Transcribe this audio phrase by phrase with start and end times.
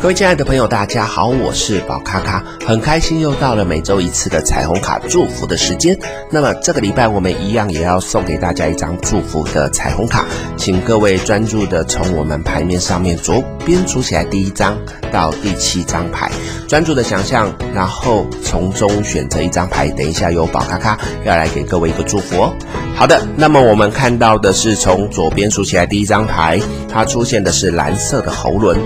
[0.00, 5.94] 各位亲爱的朋友，大家好，我是宝咖咖，很开心又到了每周一次的彩虹卡祝福的时间。
[6.30, 10.24] 那么这个礼拜我们一样也要送给大家一张祝福的彩虹卡，
[10.56, 14.74] 请各位专注的从我们牌面上面左边数起来第一张
[15.12, 16.32] 到第七张牌，
[16.66, 19.86] 专注的想象，然后从中选择一张牌。
[19.88, 22.54] 等一下由宝咖咖要来给各位一个祝福哦。
[22.96, 26.58] 好的，那么我们看到的是从左边数起来第一张牌，
[26.88, 28.80] 它出现的是蓝色的喉轮。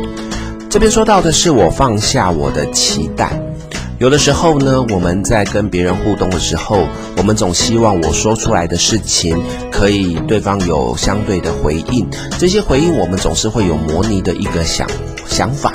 [0.75, 3.41] 这边说到的是我放下我的期待，
[4.01, 12.05] 有的时候呢，我们在跟别人互动的时候，我们总希望我说出来的事情可以对方有相对的回应，
[12.41, 14.85] 这些回应我们总是会有模拟的一个想
[15.35, 15.73] 想法。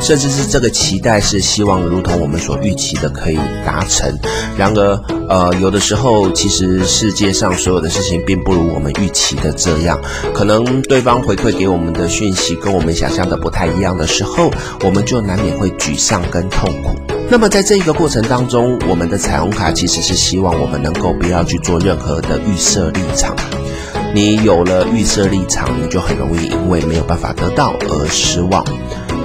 [0.00, 4.18] 甚至是这个期待是希望如同我们所预期的可以达成，
[4.56, 10.00] 然而，呃，有的时候其实世界上所有的事情并不如我们预期的这样，
[10.32, 14.50] 可能对方回馈给我们的讯息跟我们想象的不太一样的时候，
[14.82, 16.96] 我们就难免会沮丧跟痛苦。
[17.28, 23.36] 那么在这一个过程当中，我们的彩虹卡其实是希望我们能够不要去做任何的预设立场。
[24.14, 28.62] 你有了预设立场，你就很容易因为没有办法得到而失望。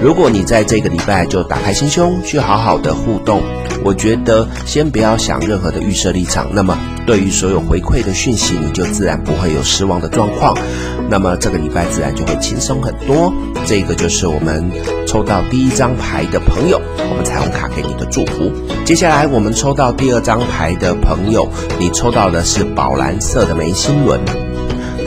[0.02, 3.42] 如果你在这个礼拜就打开心胸去好好的互动，
[3.84, 10.56] 我觉得先不要想任何的预设立场，那么对于所有回馈的讯息，你就自然不会有失望的状况，
[11.10, 13.34] 那么这个礼拜自然就会轻松很多。
[13.66, 14.72] 这个就是我们
[15.08, 18.52] 抽到第一张牌的朋友，我们彩虹卡给你的祝福。
[18.86, 24.20] 接下来我们抽到第二张牌的朋友，你抽到的是宝蓝色的眉心轮。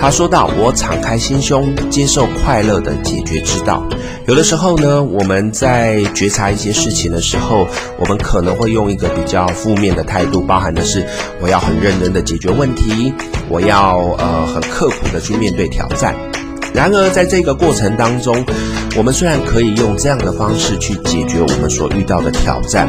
[0.00, 3.86] 他说道：“我敞开心胸，接受快乐的解决之道。
[4.26, 11.06] 有的时候呢，我们在觉察一些事情的时候，我们可能会用一个比较负面的态度，包含的是
[11.40, 13.12] 我要很认真的解决问题，
[13.50, 16.16] 我要呃很刻苦的去面对挑战。
[16.72, 18.42] 然而，在这个过程当中，
[18.96, 22.88] 我们虽然可以用这样的方式去解决我们所遇到的挑战。”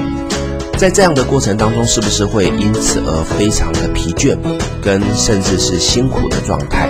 [0.77, 4.35] 在这样的过程当中，是不是会因此而非常的疲倦，
[4.81, 6.89] 跟甚至是辛苦的状态？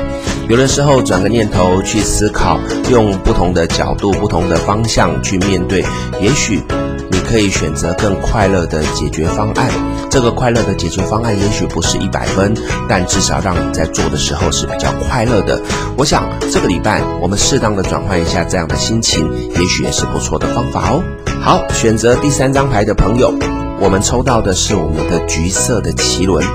[0.51, 5.81] 有的时候转个念头去思考，用不同的角度、不同的方向去面对，
[6.19, 6.61] 也许
[7.09, 9.71] 你可以选择更快乐的解决方案。
[10.09, 12.53] 这个快乐的解决方案也许不是一百分，
[12.89, 15.57] 但至少让你在做的时候是比较快乐的。
[15.95, 21.01] 我想这个礼拜我们适当的转换一下这样的心情，也许也是不错的方法哦。
[21.41, 23.33] 好，选择第三张牌的朋友。
[23.79, 26.45] 我们抽到的是我们的橘色的脐轮，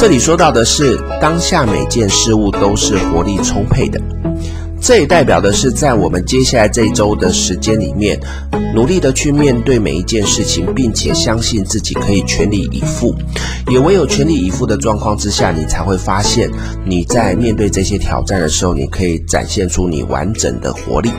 [0.00, 4.00] 这里说到的是当下每件事物都是活力充沛的，
[4.80, 8.18] 这也代表的是在我们接下来这一周的时间里面，
[8.74, 13.14] 努力的去面对每一件事情，并且相信自己可以全力以赴。
[13.70, 16.50] 也唯有全力以赴的状况之下，你才会发现
[16.82, 21.12] 你在面对这些挑战的时候，你可以展现出你完整的活力。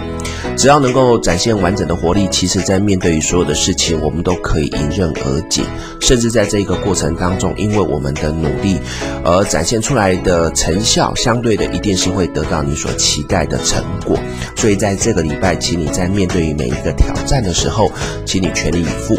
[0.57, 5.63] 只要能够展现完整的活力，其实在面对于所有的事情，我们都可以迎刃而解。
[5.99, 8.77] 甚至在这个过程当中，因为我们的努力
[9.23, 14.15] 而展现出来的成效，相对的一定是会得到你所期待的成果。
[14.55, 17.91] 所以在这个礼拜，请你在面对于每一个挑战的时候，
[18.25, 19.17] 请你全力以赴，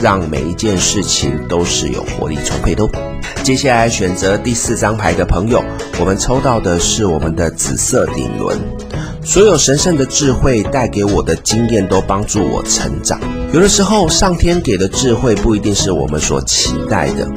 [0.00, 2.88] 让每一件事情都是有活力充沛的。
[3.44, 5.62] 接下来选择第四张牌的朋友，
[6.00, 8.58] 我们抽到的是我们的紫色顶轮。
[9.24, 13.20] 所有神圣的智慧带给我的经验都帮助我成长。
[13.52, 17.28] 有的时候，上天给的智慧不一定是我们所期待的。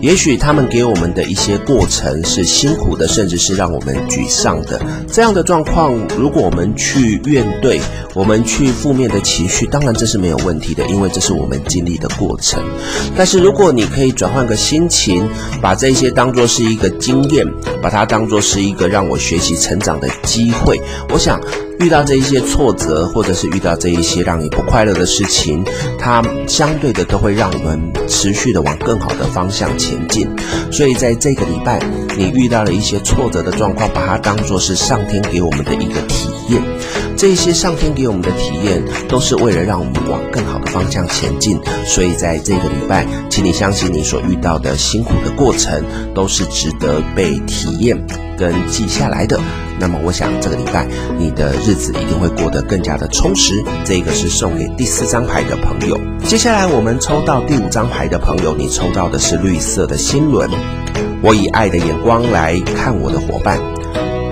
[0.00, 4.80] 也许他们给我们的一些过程是辛苦的，甚至是让我们沮丧的。
[5.10, 7.80] 这样的状况，如果我们去怨怼，
[8.14, 12.62] 我们去负面的情绪，当然这是没有问题的，因为这是我们经历的过程。
[13.16, 15.28] 但是如果你可以转换个心情，
[15.60, 17.46] 把这些当作是一个经验，
[17.82, 20.80] 把它当作是一个让我学习成长的机会，
[21.10, 21.40] 我想。
[21.80, 25.64] 遇到这一些挫折，或者是遇到这一些让你不快乐的事情，
[25.98, 30.28] 它相对的都会让我们持续的往更好的方向前进。
[30.72, 31.80] 所以在这个礼拜，
[32.16, 36.60] 你遇到了一些挫折的状况，把它当做是上天给我们的一个体验。
[37.18, 41.58] 这一些上天给我们的体验，都是为了让我们往更好的方向前进。
[41.84, 45.82] 所以在这个礼拜，请你相信你所遇到的辛苦的过程，
[46.14, 48.00] 都是值得被体验
[48.38, 49.40] 跟记下来的。
[49.80, 50.86] 那么，我想这个礼拜
[51.18, 53.60] 你的日子一定会过得更加的充实。
[53.84, 56.00] 这个是送给第四张牌的朋友。
[56.24, 60.48] 接下来我们抽到第五张牌的朋友，你抽到的是绿色的心轮。
[61.20, 63.58] 我以爱的眼光来看我的伙伴。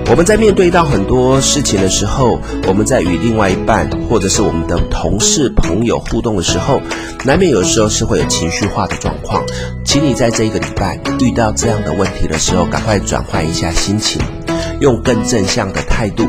[0.08, 6.80] 我们在面对到很多事情的时候，我们在与另外一半或者是我们的同事朋友互动的时候，
[7.24, 9.44] 难免有时候是会有情绪化的状况。
[9.84, 14.22] 请你在这一个礼拜遇到这样的问题的时候，赶快转换一下心情。
[14.80, 16.24] 用更正向的态度，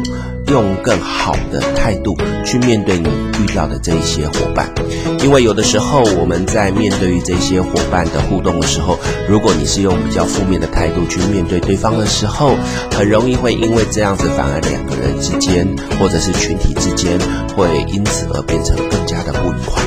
[0.50, 2.16] 用更好的态度
[2.46, 3.08] 去面对你
[3.40, 4.72] 遇到的这一些伙伴，
[5.20, 8.98] 因为有的时候我们在面对于这些伙伴的互动的时候，
[9.28, 12.56] 如果你是用比较负面的态度去面对对方的时候，
[12.92, 15.68] 很容易会因为这样子，反而两个人之间
[16.00, 17.20] 或者是群体之间
[17.56, 19.84] 会因此而变成更加的不愉快。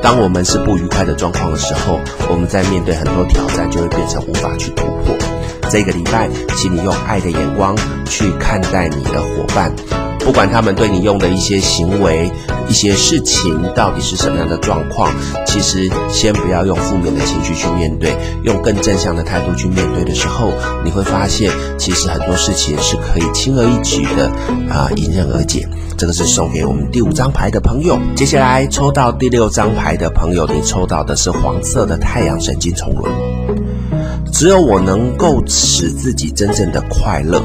[0.00, 2.00] 当我们是不愉快的状况的时候，
[2.30, 5.19] 我们在面对很多挑战就会变成无法去突破。
[5.70, 9.72] 这个礼拜，请你用爱的眼光去看待你的伙伴，
[10.18, 12.28] 不管他们对你用的一些行为、
[12.68, 15.08] 一些事情到底是什么样的状况，
[15.46, 20.52] 其实先不要用负面的情绪去面对，用更正向的态度去面对的时候，
[20.84, 24.26] 你会发现，其实很多事情是可以轻而易举的
[24.68, 25.64] 啊，迎刃而解。
[25.96, 27.96] 这个是送给我们第五张牌的朋友。
[28.16, 33.69] 接下来抽到第六张牌的朋友，你抽到的是黄色的太阳神经丛轮。
[34.32, 37.42] 只有我能够使自己真正的快乐。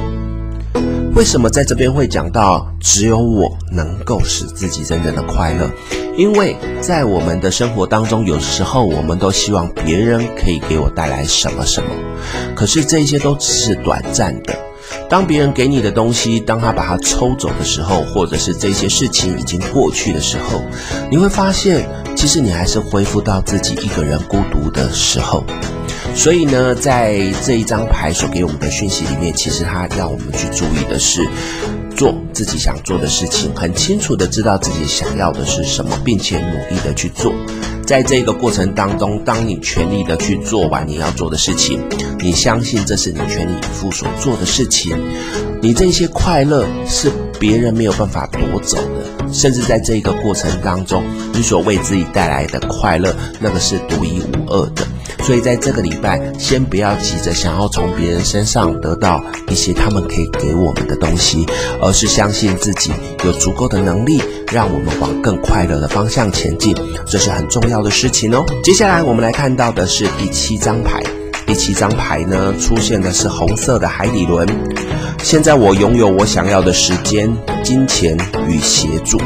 [1.14, 5.70] 为什么在这边会讲到只有我能够使自己真正的快乐？
[6.18, 11.90] 因为在我们的生活当中，有时候我们都希望别人可以给我带来什么什么，
[12.56, 14.54] 可是这些都只是短暂的。
[15.10, 20.62] 当别人给你的东西，当他把它抽走的时候，或者是这些事情已经过去的时候，
[21.10, 25.44] 你会发现，其实你还是恢复到自己一个人孤独的时候。
[26.16, 31.22] 所以呢，在这一张牌所给我们的讯息里面，其实它要我们去注意的是，
[31.96, 37.32] 做自己想做的事情，很清楚的知道自己想要的是什么，并且努力的去做。
[37.86, 41.80] 在这个过程当中，当你全力的去做完你要做的事情，
[42.18, 44.98] 你相信这是你全力以赴所做的事情，
[45.62, 51.04] 你这些快乐是别人没有办法夺走的，甚至在这个过程当中，
[51.34, 54.88] 你所为自己带来的快乐，那个是独一无二的。
[55.26, 61.44] 所以在这个礼拜，先不要急着想要从别人身上得到一些他们可以给我们的东西，
[61.82, 62.92] 而是相信自己
[63.26, 66.76] 有足够的能力，让我们往更快乐的方向前进，
[67.08, 68.46] 这是很重要的事情哦。
[68.64, 71.02] 接下来我们来看到的是第七张牌，
[71.48, 74.48] 第七张牌呢，出现的是红色的海底轮。
[75.24, 78.16] 现在我拥有我想要的时间、金钱
[78.48, 79.20] 与协助。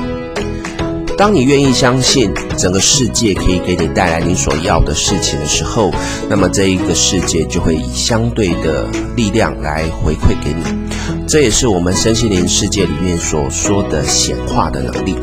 [1.20, 5.92] 当你愿意相信整个世界可以给你带来你所要的事情的时候，
[6.30, 8.88] 那么这一个世界就会以相对的
[9.18, 10.64] 力量来回馈给你。
[11.28, 15.14] 这也是我们身心灵世界里面所说的显化的能力。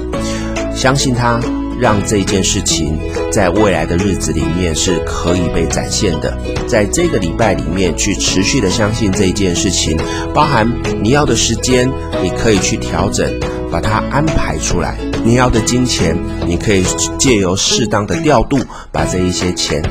[0.75, 1.41] 相信它，
[1.81, 2.99] 让这件事情
[3.33, 6.37] 在未来的日子里面是可以被展现的。
[6.67, 9.97] 在这个礼拜里面去持续的相信这一件事情，
[10.35, 10.71] 包含
[11.03, 11.91] 你要的时间，
[12.23, 13.33] 你可以去调整。
[13.69, 16.85] 把它安排出来，你要的金钱，你可以
[17.19, 18.61] 借由适当的调度，
[18.93, 19.83] 把这一些钱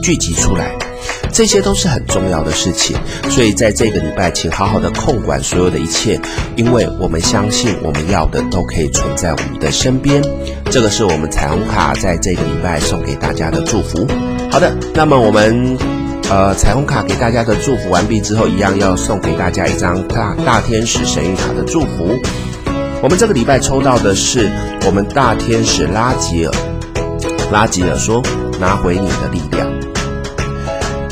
[0.00, 0.70] 聚集出来，
[1.32, 2.96] 这些都是很重要的事情。
[3.28, 6.20] 所以在这个礼拜，请好好的控管所有的一切，
[6.54, 10.22] 因为我们相信我们要的都可以存在我们的身边。
[10.70, 14.06] 这个是我们彩虹卡在这个礼拜送给大家的祝福。
[14.48, 15.76] 好的，那么我们
[16.30, 22.16] 呃彩虹卡给大家的祝福完毕之后，一样要送给大家一张大大天使神谕卡的祝福。
[23.02, 24.50] 我们这个礼拜抽到的是
[24.86, 26.52] 我们大天使拉吉尔。
[27.52, 28.22] 拉吉尔说
[28.58, 29.68] ：“拿回你的力量，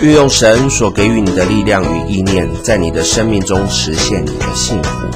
[0.01, 5.07] 运用神所给予你的力量与意念，在你的生命中实现你的幸福。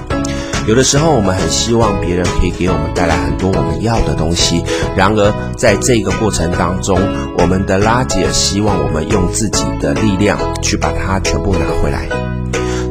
[0.68, 4.62] 有的时候，我们很希望别人可以给我们带来很多我们要的东西，
[4.94, 7.00] 然而在这个过程当中，
[7.38, 12.06] 我们的拉吉尔希望我们用自己的力量去把它全部拿回来。”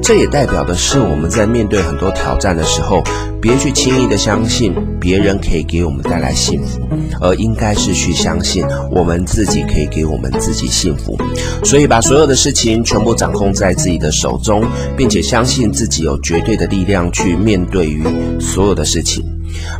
[0.05, 3.01] 这也代表的是，我们在面对很多挑战的时候，
[3.41, 4.71] 别去轻易的相信
[5.01, 6.79] 别人可以给我们带来幸福，
[7.19, 11.17] 而应该是去相信我们自己可以给我们自己幸福。
[11.63, 14.63] 所以，把所有的事情全部掌控在自己的手中，
[14.95, 18.03] 并且相信自己有绝对的力量去面对于
[18.39, 19.25] 所有的事情，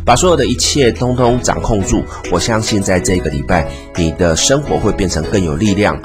[0.04, 2.02] 把所有的一切通通掌控住。
[2.32, 5.96] 我相信，在这个礼拜，你的生活会变成更有力量。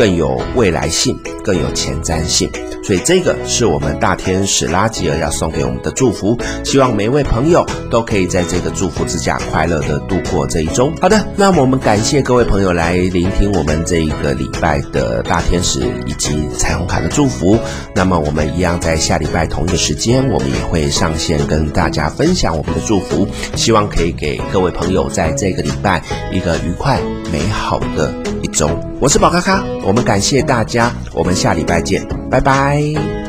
[0.00, 1.14] 更有未来性，
[1.44, 2.50] 更有前瞻性，
[2.82, 6.38] 所以这个是我们大天使拉吉尔要送给我们的祝福。
[6.64, 10.90] 希望每一位朋友都可以在这个祝福之下快乐的度过这一周。
[11.02, 17.58] 好的，那么我们感谢各位朋友来聆听我们这一个礼拜的大天使以及彩虹卡的祝福。
[17.94, 23.28] 那么我们一样在下礼拜同一个时间，我们也会上线跟大家分享我们的祝福。
[23.54, 26.02] 希望可以给各位朋友在这个礼拜
[26.32, 26.98] 一个愉快
[27.30, 28.14] 美好的
[28.50, 28.70] 中。
[29.00, 33.19] 我是宝咖咖，我们感谢大家，我们下礼拜见，拜拜。